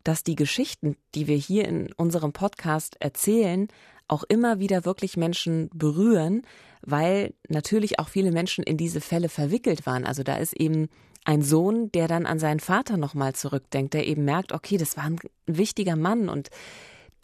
[0.05, 3.69] dass die Geschichten, die wir hier in unserem Podcast erzählen,
[4.09, 6.43] auch immer wieder wirklich Menschen berühren,
[6.83, 10.05] weil natürlich auch viele Menschen in diese Fälle verwickelt waren.
[10.07, 10.89] Also da ist eben
[11.25, 15.05] ein Sohn, der dann an seinen Vater nochmal zurückdenkt, der eben merkt, okay, das war
[15.05, 16.49] ein wichtiger Mann und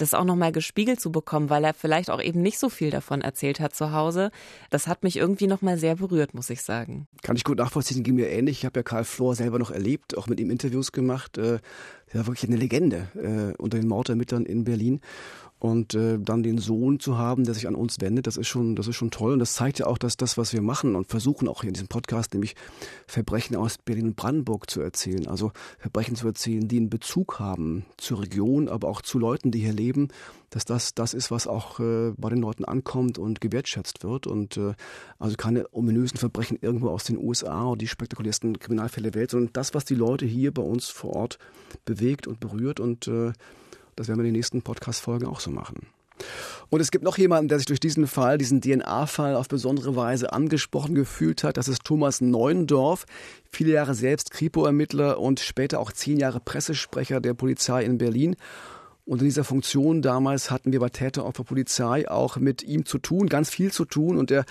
[0.01, 3.21] das auch nochmal gespiegelt zu bekommen, weil er vielleicht auch eben nicht so viel davon
[3.21, 4.31] erzählt hat zu Hause.
[4.71, 7.07] Das hat mich irgendwie nochmal sehr berührt, muss ich sagen.
[7.23, 8.59] Kann ich gut nachvollziehen, ging mir ähnlich.
[8.59, 11.39] Ich habe ja Karl Flor selber noch erlebt, auch mit ihm Interviews gemacht.
[11.39, 11.59] Äh,
[12.19, 15.01] war wirklich eine Legende äh, unter den Mordermittlern in Berlin.
[15.61, 18.77] Und äh, dann den Sohn zu haben, der sich an uns wendet, das ist schon,
[18.77, 19.35] das ist schon toll.
[19.35, 21.75] Und das zeigt ja auch, dass das, was wir machen und versuchen auch hier in
[21.75, 22.57] diesem Podcast, nämlich
[23.07, 25.27] Verbrechen aus Berlin und Brandenburg zu erzählen.
[25.27, 29.61] Also Verbrechen zu erzählen, die einen Bezug haben zur Region, aber auch zu Leuten, die
[29.61, 30.09] hier leben,
[30.51, 34.27] dass das das ist, was auch äh, bei den Leuten ankommt und gewertschätzt wird.
[34.27, 34.75] Und äh,
[35.19, 39.53] also keine ominösen Verbrechen irgendwo aus den USA oder die spektakulärsten Kriminalfälle der Welt, sondern
[39.53, 41.39] das, was die Leute hier bei uns vor Ort
[41.85, 43.33] bewegt und berührt und äh,
[43.97, 45.87] das werden wir in den nächsten Podcast-Folgen auch so machen.
[46.69, 50.33] Und es gibt noch jemanden, der sich durch diesen Fall, diesen DNA-Fall auf besondere Weise
[50.33, 51.57] angesprochen gefühlt hat.
[51.57, 53.07] Das ist Thomas Neuendorf,
[53.51, 58.37] viele Jahre selbst Kripo-Ermittler und später auch zehn Jahre Pressesprecher der Polizei in Berlin.
[59.05, 63.29] Und in dieser Funktion damals hatten wir bei Täteropfer Polizei auch mit ihm zu tun,
[63.29, 64.19] ganz viel zu tun.
[64.19, 64.45] Und er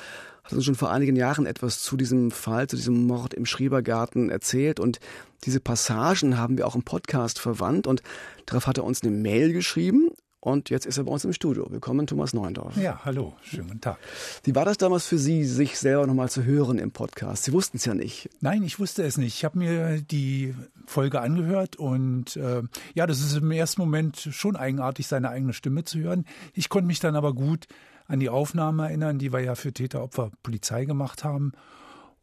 [0.44, 4.30] hat uns schon vor einigen Jahren etwas zu diesem Fall, zu diesem Mord im Schrebergarten
[4.30, 4.80] erzählt.
[4.80, 5.00] Und
[5.46, 7.88] diese Passagen haben wir auch im Podcast verwandt.
[7.88, 8.04] Und
[8.46, 10.10] darauf hat er uns eine Mail geschrieben.
[10.42, 11.68] Und jetzt ist er bei uns im Studio.
[11.70, 12.78] Willkommen, Thomas Neuendorf.
[12.78, 13.98] Ja, hallo, schönen guten Tag.
[14.44, 17.44] Wie war das damals für Sie, sich selber nochmal zu hören im Podcast?
[17.44, 18.30] Sie wussten es ja nicht.
[18.40, 19.36] Nein, ich wusste es nicht.
[19.36, 22.62] Ich habe mir die Folge angehört und äh,
[22.94, 26.26] ja, das ist im ersten Moment schon eigenartig, seine eigene Stimme zu hören.
[26.54, 27.68] Ich konnte mich dann aber gut
[28.08, 31.52] an die Aufnahmen erinnern, die wir ja für Täteropfer Polizei gemacht haben.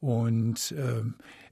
[0.00, 1.02] Und äh,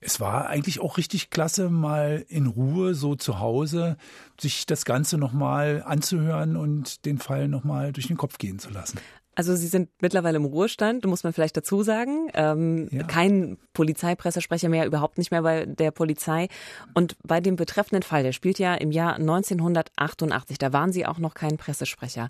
[0.05, 3.97] es war eigentlich auch richtig klasse, mal in Ruhe so zu Hause
[4.41, 8.99] sich das Ganze nochmal anzuhören und den Fall nochmal durch den Kopf gehen zu lassen.
[9.37, 12.29] Also Sie sind mittlerweile im Ruhestand, muss man vielleicht dazu sagen.
[12.35, 13.03] Ähm, ja.
[13.03, 16.49] Kein Polizeipressesprecher mehr, überhaupt nicht mehr bei der Polizei.
[16.95, 21.19] Und bei dem betreffenden Fall, der spielt ja im Jahr 1988, da waren Sie auch
[21.19, 22.29] noch kein Pressesprecher.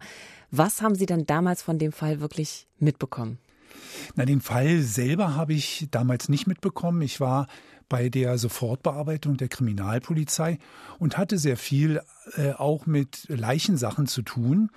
[0.50, 3.38] Was haben Sie denn damals von dem Fall wirklich mitbekommen?
[4.14, 7.02] Na, den Fall selber habe ich damals nicht mitbekommen.
[7.02, 7.46] Ich war
[7.88, 10.58] bei der Sofortbearbeitung der Kriminalpolizei
[10.98, 12.00] und hatte sehr viel
[12.36, 14.70] äh, auch mit Leichensachen zu tun.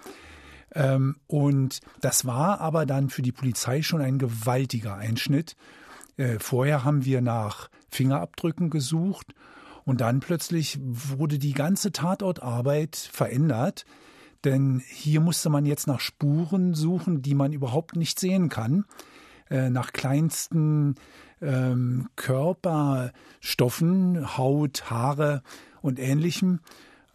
[0.73, 5.55] Ähm, und das war aber dann für die Polizei schon ein gewaltiger Einschnitt.
[6.17, 9.33] Äh, vorher haben wir nach Fingerabdrücken gesucht
[9.85, 13.85] und dann plötzlich wurde die ganze Tatortarbeit verändert.
[14.43, 18.85] Denn hier musste man jetzt nach Spuren suchen, die man überhaupt nicht sehen kann.
[19.49, 20.95] Äh, nach kleinsten
[21.41, 25.41] ähm, Körperstoffen, Haut, Haare
[25.81, 26.59] und ähnlichem.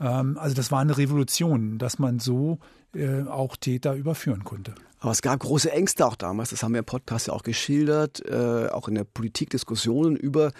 [0.01, 2.59] Ähm, also das war eine Revolution, dass man so
[2.95, 4.75] äh, auch Täter überführen konnte.
[5.01, 8.25] Aber es gab große Ängste auch damals, das haben wir im Podcast ja auch geschildert,
[8.25, 10.53] äh, auch in der Politik Diskussionen über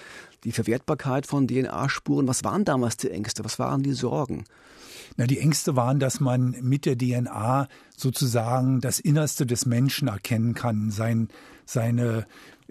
[0.43, 2.27] die Verwertbarkeit von DNA-Spuren.
[2.27, 3.45] Was waren damals die Ängste?
[3.45, 4.45] Was waren die Sorgen?
[5.17, 10.55] Na, die Ängste waren, dass man mit der DNA sozusagen das Innerste des Menschen erkennen
[10.55, 11.29] kann, sein,
[11.65, 12.27] seine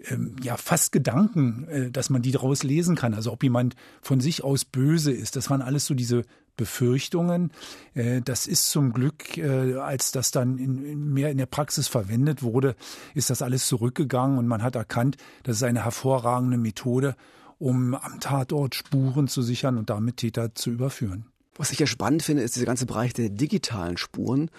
[0.08, 3.14] ähm, ja fast Gedanken, äh, dass man die daraus lesen kann.
[3.14, 5.36] Also ob jemand von sich aus böse ist.
[5.36, 6.24] Das waren alles so diese
[6.56, 7.52] Befürchtungen.
[7.94, 12.42] Äh, das ist zum Glück, äh, als das dann in, mehr in der Praxis verwendet
[12.42, 12.74] wurde,
[13.14, 17.16] ist das alles zurückgegangen und man hat erkannt, das ist eine hervorragende Methode,
[17.58, 21.26] um am Tatort Spuren zu sichern und damit Täter zu überführen.
[21.56, 24.50] Was ich ja spannend finde, ist dieser ganze Bereich der digitalen Spuren.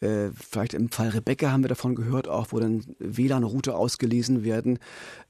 [0.00, 4.78] Äh, vielleicht im Fall Rebecca haben wir davon gehört, auch wo dann WLAN-Route ausgelesen werden.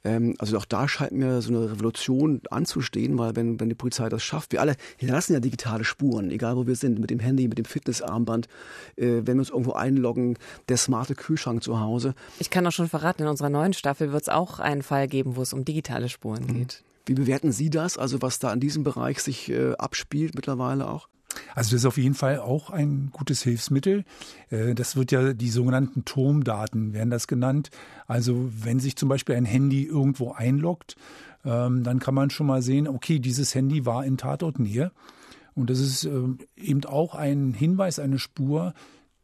[0.03, 4.09] Ähm, also auch da scheint mir so eine Revolution anzustehen, weil wenn, wenn die Polizei
[4.09, 7.47] das schafft, wir alle hinterlassen ja digitale Spuren, egal wo wir sind, mit dem Handy,
[7.47, 8.49] mit dem Fitnessarmband,
[8.97, 10.37] äh, wenn wir uns irgendwo einloggen,
[10.69, 12.15] der smarte Kühlschrank zu Hause.
[12.41, 15.37] Ich kann auch schon verraten, in unserer neuen Staffel wird es auch einen Fall geben,
[15.37, 16.55] wo es um digitale Spuren mhm.
[16.55, 16.83] geht.
[17.07, 21.09] Wie bewerten Sie das, also was da in diesem Bereich sich äh, abspielt mittlerweile auch?
[21.55, 24.05] Also das ist auf jeden Fall auch ein gutes Hilfsmittel.
[24.51, 27.71] Äh, das wird ja die sogenannten Turmdaten werden das genannt.
[28.07, 30.97] Also wenn sich zum Beispiel ein Handy irgendwo einloggt,
[31.45, 34.93] ähm, dann kann man schon mal sehen, okay, dieses Handy war in Tatortnähe.
[35.55, 38.75] Und das ist ähm, eben auch ein Hinweis, eine Spur,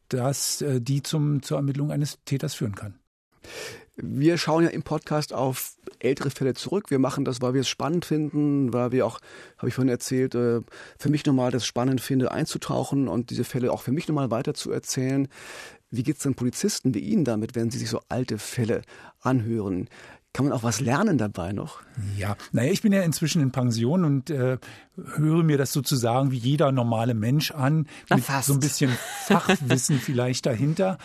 [0.08, 2.94] dass äh, die zum, zur Ermittlung eines Täters führen kann.
[3.96, 6.90] Wir schauen ja im Podcast auf ältere Fälle zurück.
[6.90, 9.20] Wir machen das, weil wir es spannend finden, weil wir auch,
[9.58, 10.60] habe ich vorhin erzählt, äh,
[10.98, 14.54] für mich nochmal das spannend finde, einzutauchen und diese Fälle auch für mich nochmal weiter
[14.54, 15.28] zu erzählen.
[15.90, 18.82] Wie geht es den Polizisten wie Ihnen damit, wenn sie sich so alte Fälle
[19.20, 19.88] anhören?
[20.32, 21.82] Kann man auch was lernen dabei noch?
[22.16, 24.56] Ja, naja, ich bin ja inzwischen in Pension und äh,
[25.16, 27.86] höre mir das sozusagen wie jeder normale Mensch an.
[28.08, 28.48] Na, mit fast.
[28.48, 28.90] so ein bisschen
[29.26, 30.96] Fachwissen vielleicht dahinter.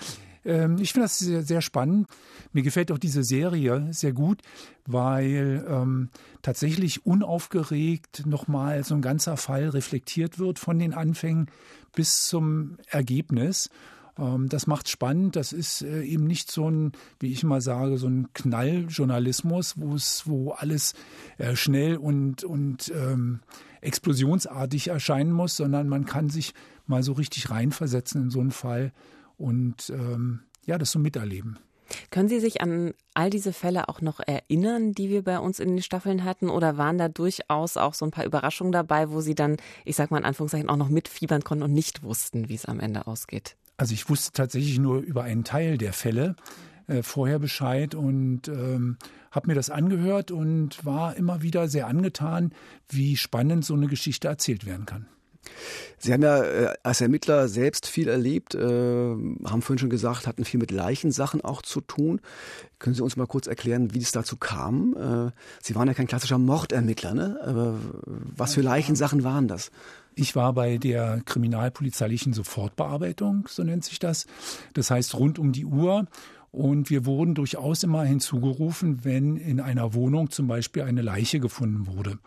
[0.47, 2.07] Ähm, ich finde das sehr, sehr spannend.
[2.53, 4.41] Mir gefällt auch diese Serie sehr gut,
[4.85, 6.09] weil ähm,
[6.41, 11.51] tatsächlich unaufgeregt nochmal so ein ganzer Fall reflektiert wird von den Anfängen
[11.93, 13.69] bis zum Ergebnis.
[14.17, 15.35] Ähm, das macht spannend.
[15.35, 19.93] Das ist äh, eben nicht so ein, wie ich mal sage, so ein Knalljournalismus, wo
[19.93, 20.93] es, wo alles
[21.37, 23.41] äh, schnell und, und ähm,
[23.81, 26.53] explosionsartig erscheinen muss, sondern man kann sich
[26.87, 28.91] mal so richtig reinversetzen in so einen Fall
[29.37, 31.59] und ähm, ja, das so miterleben.
[32.09, 35.69] Können Sie sich an all diese Fälle auch noch erinnern, die wir bei uns in
[35.69, 36.49] den Staffeln hatten?
[36.49, 40.11] Oder waren da durchaus auch so ein paar Überraschungen dabei, wo Sie dann, ich sag
[40.11, 43.55] mal in Anführungszeichen, auch noch mitfiebern konnten und nicht wussten, wie es am Ende ausgeht?
[43.77, 46.35] Also ich wusste tatsächlich nur über einen Teil der Fälle
[46.87, 48.97] äh, vorher Bescheid und ähm,
[49.31, 52.53] habe mir das angehört und war immer wieder sehr angetan,
[52.89, 55.07] wie spannend so eine Geschichte erzählt werden kann.
[55.99, 60.45] Sie haben ja äh, als Ermittler selbst viel erlebt, äh, haben vorhin schon gesagt, hatten
[60.45, 62.21] viel mit Leichensachen auch zu tun.
[62.79, 64.95] Können Sie uns mal kurz erklären, wie es dazu kam?
[64.95, 65.31] Äh,
[65.61, 67.39] Sie waren ja kein klassischer Mordermittler, ne?
[67.43, 69.71] Aber was für Leichensachen waren das?
[70.13, 74.25] Ich war bei der kriminalpolizeilichen Sofortbearbeitung, so nennt sich das.
[74.73, 76.05] Das heißt rund um die Uhr.
[76.51, 81.87] Und wir wurden durchaus immer hinzugerufen, wenn in einer Wohnung zum Beispiel eine Leiche gefunden
[81.87, 82.17] wurde.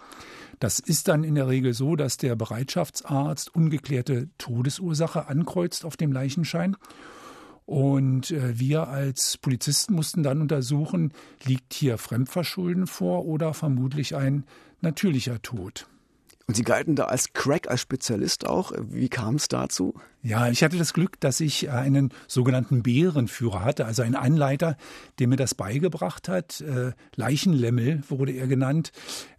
[0.61, 6.13] Das ist dann in der Regel so, dass der Bereitschaftsarzt ungeklärte Todesursache ankreuzt auf dem
[6.13, 6.77] Leichenschein.
[7.65, 11.13] Und äh, wir als Polizisten mussten dann untersuchen,
[11.45, 14.45] liegt hier Fremdverschulden vor oder vermutlich ein
[14.81, 15.90] natürlicher Tod.
[16.51, 18.73] Und Sie galten da als Crack, als Spezialist auch.
[18.77, 19.95] Wie kam es dazu?
[20.21, 24.77] Ja, ich hatte das Glück, dass ich einen sogenannten Bärenführer hatte, also einen Anleiter,
[25.21, 26.61] der mir das beigebracht hat.
[26.63, 28.91] Äh, Leichenlemmel wurde er genannt.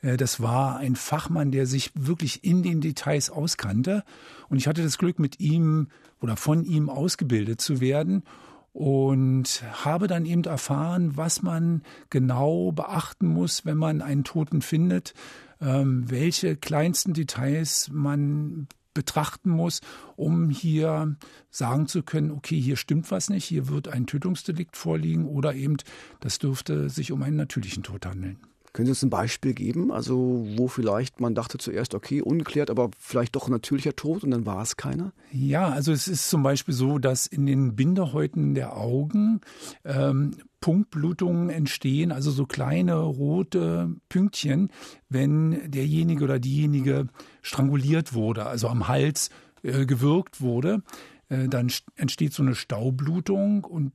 [0.02, 4.06] Äh, das war ein Fachmann, der sich wirklich in den Details auskannte.
[4.47, 5.89] Und ich hatte das Glück, mit ihm
[6.21, 8.24] oder von ihm ausgebildet zu werden
[8.71, 15.13] und habe dann eben erfahren, was man genau beachten muss, wenn man einen Toten findet,
[15.62, 19.82] welche kleinsten Details man betrachten muss,
[20.15, 21.15] um hier
[21.50, 25.78] sagen zu können, okay, hier stimmt was nicht, hier wird ein Tötungsdelikt vorliegen oder eben,
[26.19, 28.39] das dürfte sich um einen natürlichen Tod handeln.
[28.74, 29.92] Können Sie uns ein Beispiel geben?
[29.92, 34.46] Also, wo vielleicht man dachte zuerst, okay, ungeklärt, aber vielleicht doch natürlicher Tod und dann
[34.46, 35.12] war es keiner?
[35.32, 39.42] Ja, also es ist zum Beispiel so, dass in den Bindehäuten der Augen
[39.84, 44.70] ähm, Punktblutungen entstehen, also so kleine rote Pünktchen,
[45.10, 47.08] wenn derjenige oder diejenige
[47.42, 49.32] stranguliert wurde, also am Hals
[49.64, 50.82] äh, gewürgt wurde.
[51.28, 53.92] Äh, dann entsteht so eine Staublutung und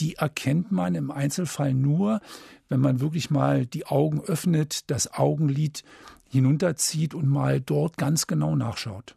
[0.00, 2.20] die erkennt man im Einzelfall nur,
[2.68, 5.82] wenn man wirklich mal die Augen öffnet, das Augenlid
[6.28, 9.14] hinunterzieht und mal dort ganz genau nachschaut.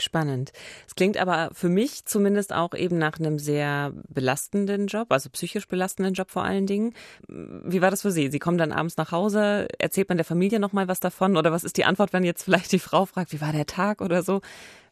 [0.00, 0.52] Spannend.
[0.86, 5.66] Es klingt aber für mich zumindest auch eben nach einem sehr belastenden Job, also psychisch
[5.66, 6.94] belastenden Job vor allen Dingen.
[7.26, 8.30] Wie war das für Sie?
[8.30, 11.64] Sie kommen dann abends nach Hause, erzählt man der Familie nochmal was davon oder was
[11.64, 14.40] ist die Antwort, wenn jetzt vielleicht die Frau fragt, wie war der Tag oder so?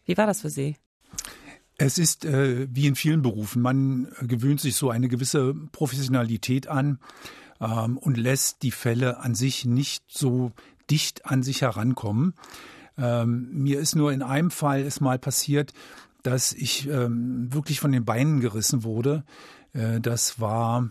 [0.04, 0.76] Wie war das für Sie?
[1.78, 6.98] Es ist äh, wie in vielen Berufen, man gewöhnt sich so eine gewisse Professionalität an
[7.60, 10.52] ähm, und lässt die Fälle an sich nicht so
[10.90, 12.34] dicht an sich herankommen.
[12.96, 15.74] Ähm, mir ist nur in einem Fall es mal passiert,
[16.22, 19.24] dass ich ähm, wirklich von den Beinen gerissen wurde.
[19.74, 20.90] Äh, das war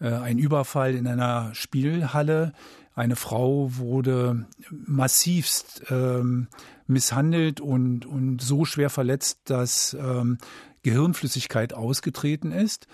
[0.00, 2.52] äh, ein Überfall in einer Spielhalle.
[2.94, 6.48] Eine Frau wurde massivst ähm,
[6.90, 10.38] misshandelt und, und so schwer verletzt, dass ähm,
[10.82, 12.86] Gehirnflüssigkeit ausgetreten ist.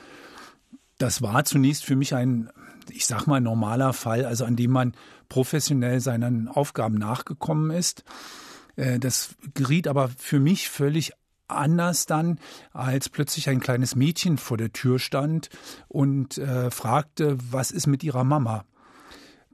[0.98, 2.50] Das war zunächst für mich ein,
[2.90, 4.94] ich sag mal, normaler Fall, also an dem man
[5.28, 8.04] professionell seinen Aufgaben nachgekommen ist.
[8.76, 11.12] Äh, das geriet aber für mich völlig
[11.48, 12.40] anders dann,
[12.72, 15.48] als plötzlich ein kleines Mädchen vor der Tür stand
[15.88, 18.64] und äh, fragte, was ist mit ihrer Mama?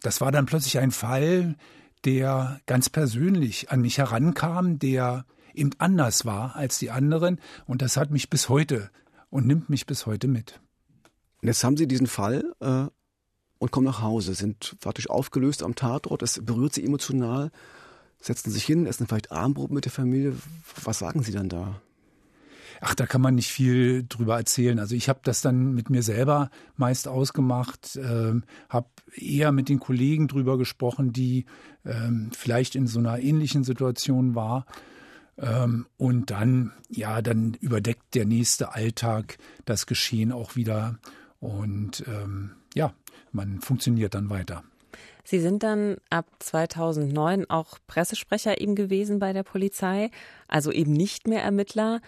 [0.02, 1.56] Das war dann plötzlich ein Fall,
[2.04, 7.40] der ganz persönlich an mich herankam, der eben anders war als die anderen.
[7.66, 8.90] Und das hat mich bis heute
[9.30, 10.60] und nimmt mich bis heute mit.
[11.42, 12.86] Jetzt haben Sie diesen Fall äh,
[13.58, 16.22] und kommen nach Hause, sind faktisch aufgelöst am Tatort.
[16.22, 17.50] Es berührt Sie emotional,
[18.20, 20.36] setzen sich hin, essen vielleicht Abendbrot mit der Familie.
[20.84, 21.80] Was sagen Sie dann da?
[22.84, 24.80] Ach, da kann man nicht viel drüber erzählen.
[24.80, 28.34] Also ich habe das dann mit mir selber meist ausgemacht, äh,
[28.68, 31.44] habe eher mit den Kollegen drüber gesprochen, die
[31.84, 34.66] äh, vielleicht in so einer ähnlichen Situation war.
[35.38, 40.98] Ähm, und dann, ja, dann überdeckt der nächste Alltag das Geschehen auch wieder.
[41.38, 42.92] Und ähm, ja,
[43.30, 44.64] man funktioniert dann weiter.
[45.22, 50.10] Sie sind dann ab 2009 auch Pressesprecher eben gewesen bei der Polizei,
[50.48, 52.00] also eben nicht mehr Ermittler.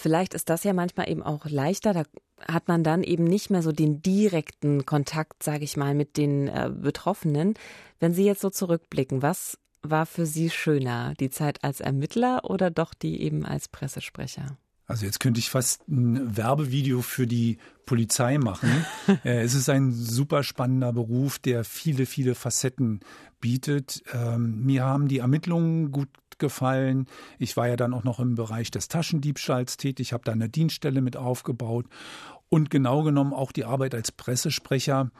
[0.00, 1.92] Vielleicht ist das ja manchmal eben auch leichter.
[1.92, 2.04] Da
[2.46, 6.46] hat man dann eben nicht mehr so den direkten Kontakt, sage ich mal, mit den
[6.46, 7.54] äh, Betroffenen.
[7.98, 12.70] Wenn Sie jetzt so zurückblicken, was war für Sie schöner, die Zeit als Ermittler oder
[12.70, 14.56] doch die eben als Pressesprecher?
[14.86, 18.70] Also jetzt könnte ich fast ein Werbevideo für die Polizei machen.
[19.24, 23.00] Äh, es ist ein super spannender Beruf, der viele, viele Facetten
[23.40, 24.04] bietet.
[24.12, 26.08] Ähm, mir haben die Ermittlungen gut
[26.38, 27.06] gefallen.
[27.38, 31.00] Ich war ja dann auch noch im Bereich des Taschendiebstahls tätig, habe da eine Dienststelle
[31.00, 31.86] mit aufgebaut
[32.48, 35.10] und genau genommen auch die Arbeit als Pressesprecher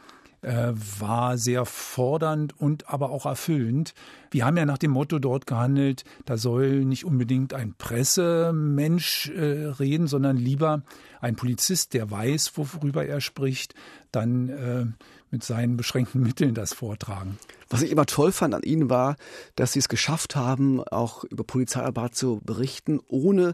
[0.41, 3.93] äh, war sehr fordernd und aber auch erfüllend.
[4.31, 9.65] Wir haben ja nach dem Motto dort gehandelt, da soll nicht unbedingt ein Pressemensch äh,
[9.79, 10.83] reden, sondern lieber
[11.19, 13.73] ein Polizist, der weiß, worüber er spricht,
[14.11, 14.85] dann äh,
[15.31, 17.37] mit seinen beschränkten Mitteln das vortragen.
[17.69, 19.15] Was ich immer toll fand an Ihnen war,
[19.55, 23.53] dass Sie es geschafft haben, auch über Polizeiarbeit zu berichten, ohne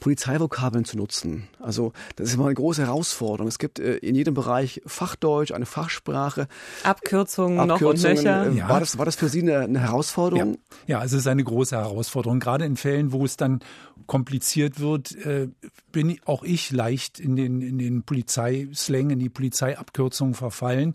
[0.00, 1.48] Polizeivokabeln zu nutzen.
[1.60, 3.48] Also das ist immer eine große Herausforderung.
[3.48, 6.48] Es gibt äh, in jedem Bereich Fachdeutsch, eine Fachsprache.
[6.82, 8.46] Abkürzungen, Abkürzungen noch und nöcher.
[8.46, 8.68] Äh, ja.
[8.68, 10.58] War, das, war das für Sie eine, eine Herausforderung?
[10.86, 10.98] Ja.
[10.98, 12.40] ja, es ist eine große Herausforderung.
[12.40, 13.60] Gerade in Fällen, wo es dann
[14.06, 15.48] kompliziert wird, äh,
[15.92, 20.94] bin auch ich leicht in den, in den Polizeislang, in die Polizeiabkürzungen verfallen.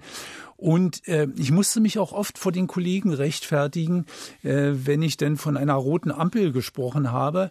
[0.61, 4.05] Und äh, ich musste mich auch oft vor den Kollegen rechtfertigen,
[4.43, 7.49] äh, wenn ich denn von einer roten Ampel gesprochen habe.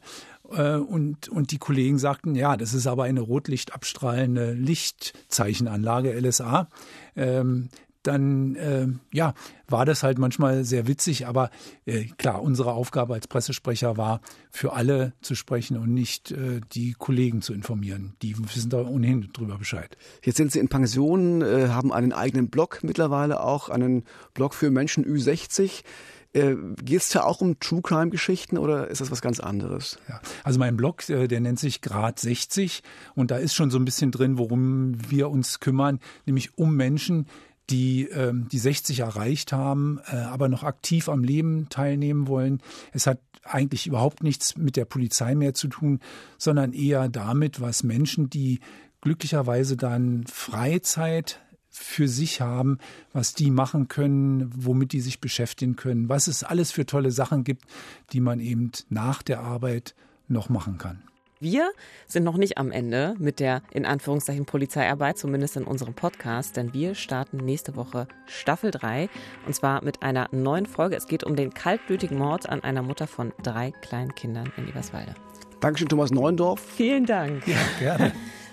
[0.51, 6.69] Äh, und, und die Kollegen sagten, ja, das ist aber eine rotlichtabstrahlende Lichtzeichenanlage, LSA.
[7.17, 7.69] Ähm,
[8.03, 9.35] dann äh, ja,
[9.69, 11.51] war das halt manchmal sehr witzig, aber
[11.85, 16.95] äh, klar, unsere Aufgabe als Pressesprecher war, für alle zu sprechen und nicht äh, die
[16.95, 18.15] Kollegen zu informieren.
[18.23, 19.97] Die wissen da ohnehin drüber Bescheid.
[20.25, 24.71] Jetzt sind Sie in Pension, äh, haben einen eigenen Blog mittlerweile auch, einen Blog für
[24.71, 25.83] Menschen Ü60.
[26.33, 29.99] Äh, Geht es da auch um True Crime Geschichten oder ist das was ganz anderes?
[30.09, 32.83] Ja, also mein Blog, äh, der nennt sich Grad 60
[33.15, 37.27] und da ist schon so ein bisschen drin, worum wir uns kümmern, nämlich um Menschen,
[37.71, 42.61] die ähm, die 60 erreicht haben, äh, aber noch aktiv am Leben teilnehmen wollen.
[42.93, 46.01] Es hat eigentlich überhaupt nichts mit der Polizei mehr zu tun,
[46.39, 48.61] sondern eher damit, was Menschen, die
[49.01, 52.79] glücklicherweise dann Freizeit für sich haben,
[53.13, 57.45] was die machen können, womit die sich beschäftigen können, was es alles für tolle Sachen
[57.45, 57.65] gibt,
[58.13, 59.95] die man eben nach der Arbeit
[60.29, 61.03] noch machen kann.
[61.43, 61.71] Wir
[62.07, 66.75] sind noch nicht am Ende mit der in Anführungszeichen Polizeiarbeit, zumindest in unserem Podcast, denn
[66.75, 69.09] wir starten nächste Woche Staffel 3
[69.47, 70.97] und zwar mit einer neuen Folge.
[70.97, 75.15] Es geht um den kaltblütigen Mord an einer Mutter von drei kleinen Kindern in Eberswalde.
[75.61, 76.61] Dankeschön, Thomas Neuendorf.
[76.61, 77.47] Vielen Dank.
[77.47, 78.13] Ja, gerne.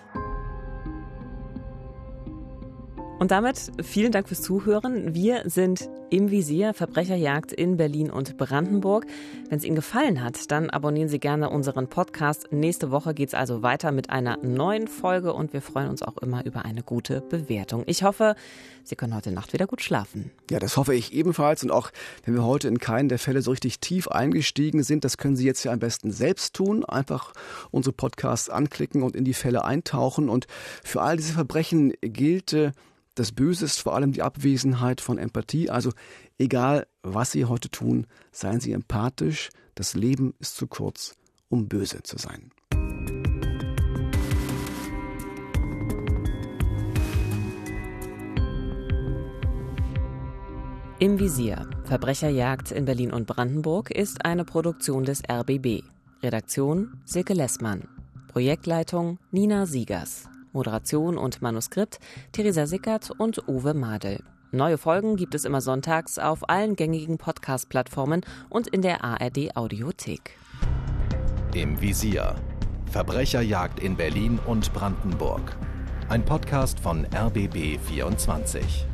[3.19, 5.15] Und damit vielen Dank fürs Zuhören.
[5.15, 9.07] Wir sind im Visier Verbrecherjagd in Berlin und Brandenburg.
[9.49, 12.51] Wenn es Ihnen gefallen hat, dann abonnieren Sie gerne unseren Podcast.
[12.51, 16.17] Nächste Woche geht es also weiter mit einer neuen Folge und wir freuen uns auch
[16.17, 17.83] immer über eine gute Bewertung.
[17.87, 18.35] Ich hoffe,
[18.83, 20.29] Sie können heute Nacht wieder gut schlafen.
[20.51, 21.63] Ja, das hoffe ich ebenfalls.
[21.63, 21.89] Und auch
[22.23, 25.45] wenn wir heute in keinen der Fälle so richtig tief eingestiegen sind, das können Sie
[25.45, 26.85] jetzt ja am besten selbst tun.
[26.85, 27.33] Einfach
[27.71, 30.29] unsere Podcasts anklicken und in die Fälle eintauchen.
[30.29, 30.45] Und
[30.83, 32.71] für all diese Verbrechen gilt, äh,
[33.17, 35.71] das Böse ist vor allem die Abwesenheit von Empathie.
[35.71, 35.91] Also
[36.37, 39.49] egal, was Sie heute tun, seien Sie empathisch.
[39.73, 41.15] Das Leben ist zu kurz,
[41.49, 42.51] um böse zu sein.
[50.99, 51.69] Im Visier.
[51.85, 55.83] Verbrecherjagd in Berlin und Brandenburg ist eine Produktion des RBB.
[56.21, 57.87] Redaktion Silke Lessmann.
[58.27, 60.27] Projektleitung Nina Siegers.
[60.57, 61.99] Moderation und Manuskript
[62.31, 64.23] Theresa Sickert und Uwe Madel.
[64.51, 70.35] Neue Folgen gibt es immer sonntags auf allen gängigen Podcast-Plattformen und in der ARD Audiothek.
[71.53, 72.33] Im Visier.
[72.89, 75.55] Verbrecherjagd in Berlin und Brandenburg.
[76.09, 78.87] Ein Podcast von RBB 24.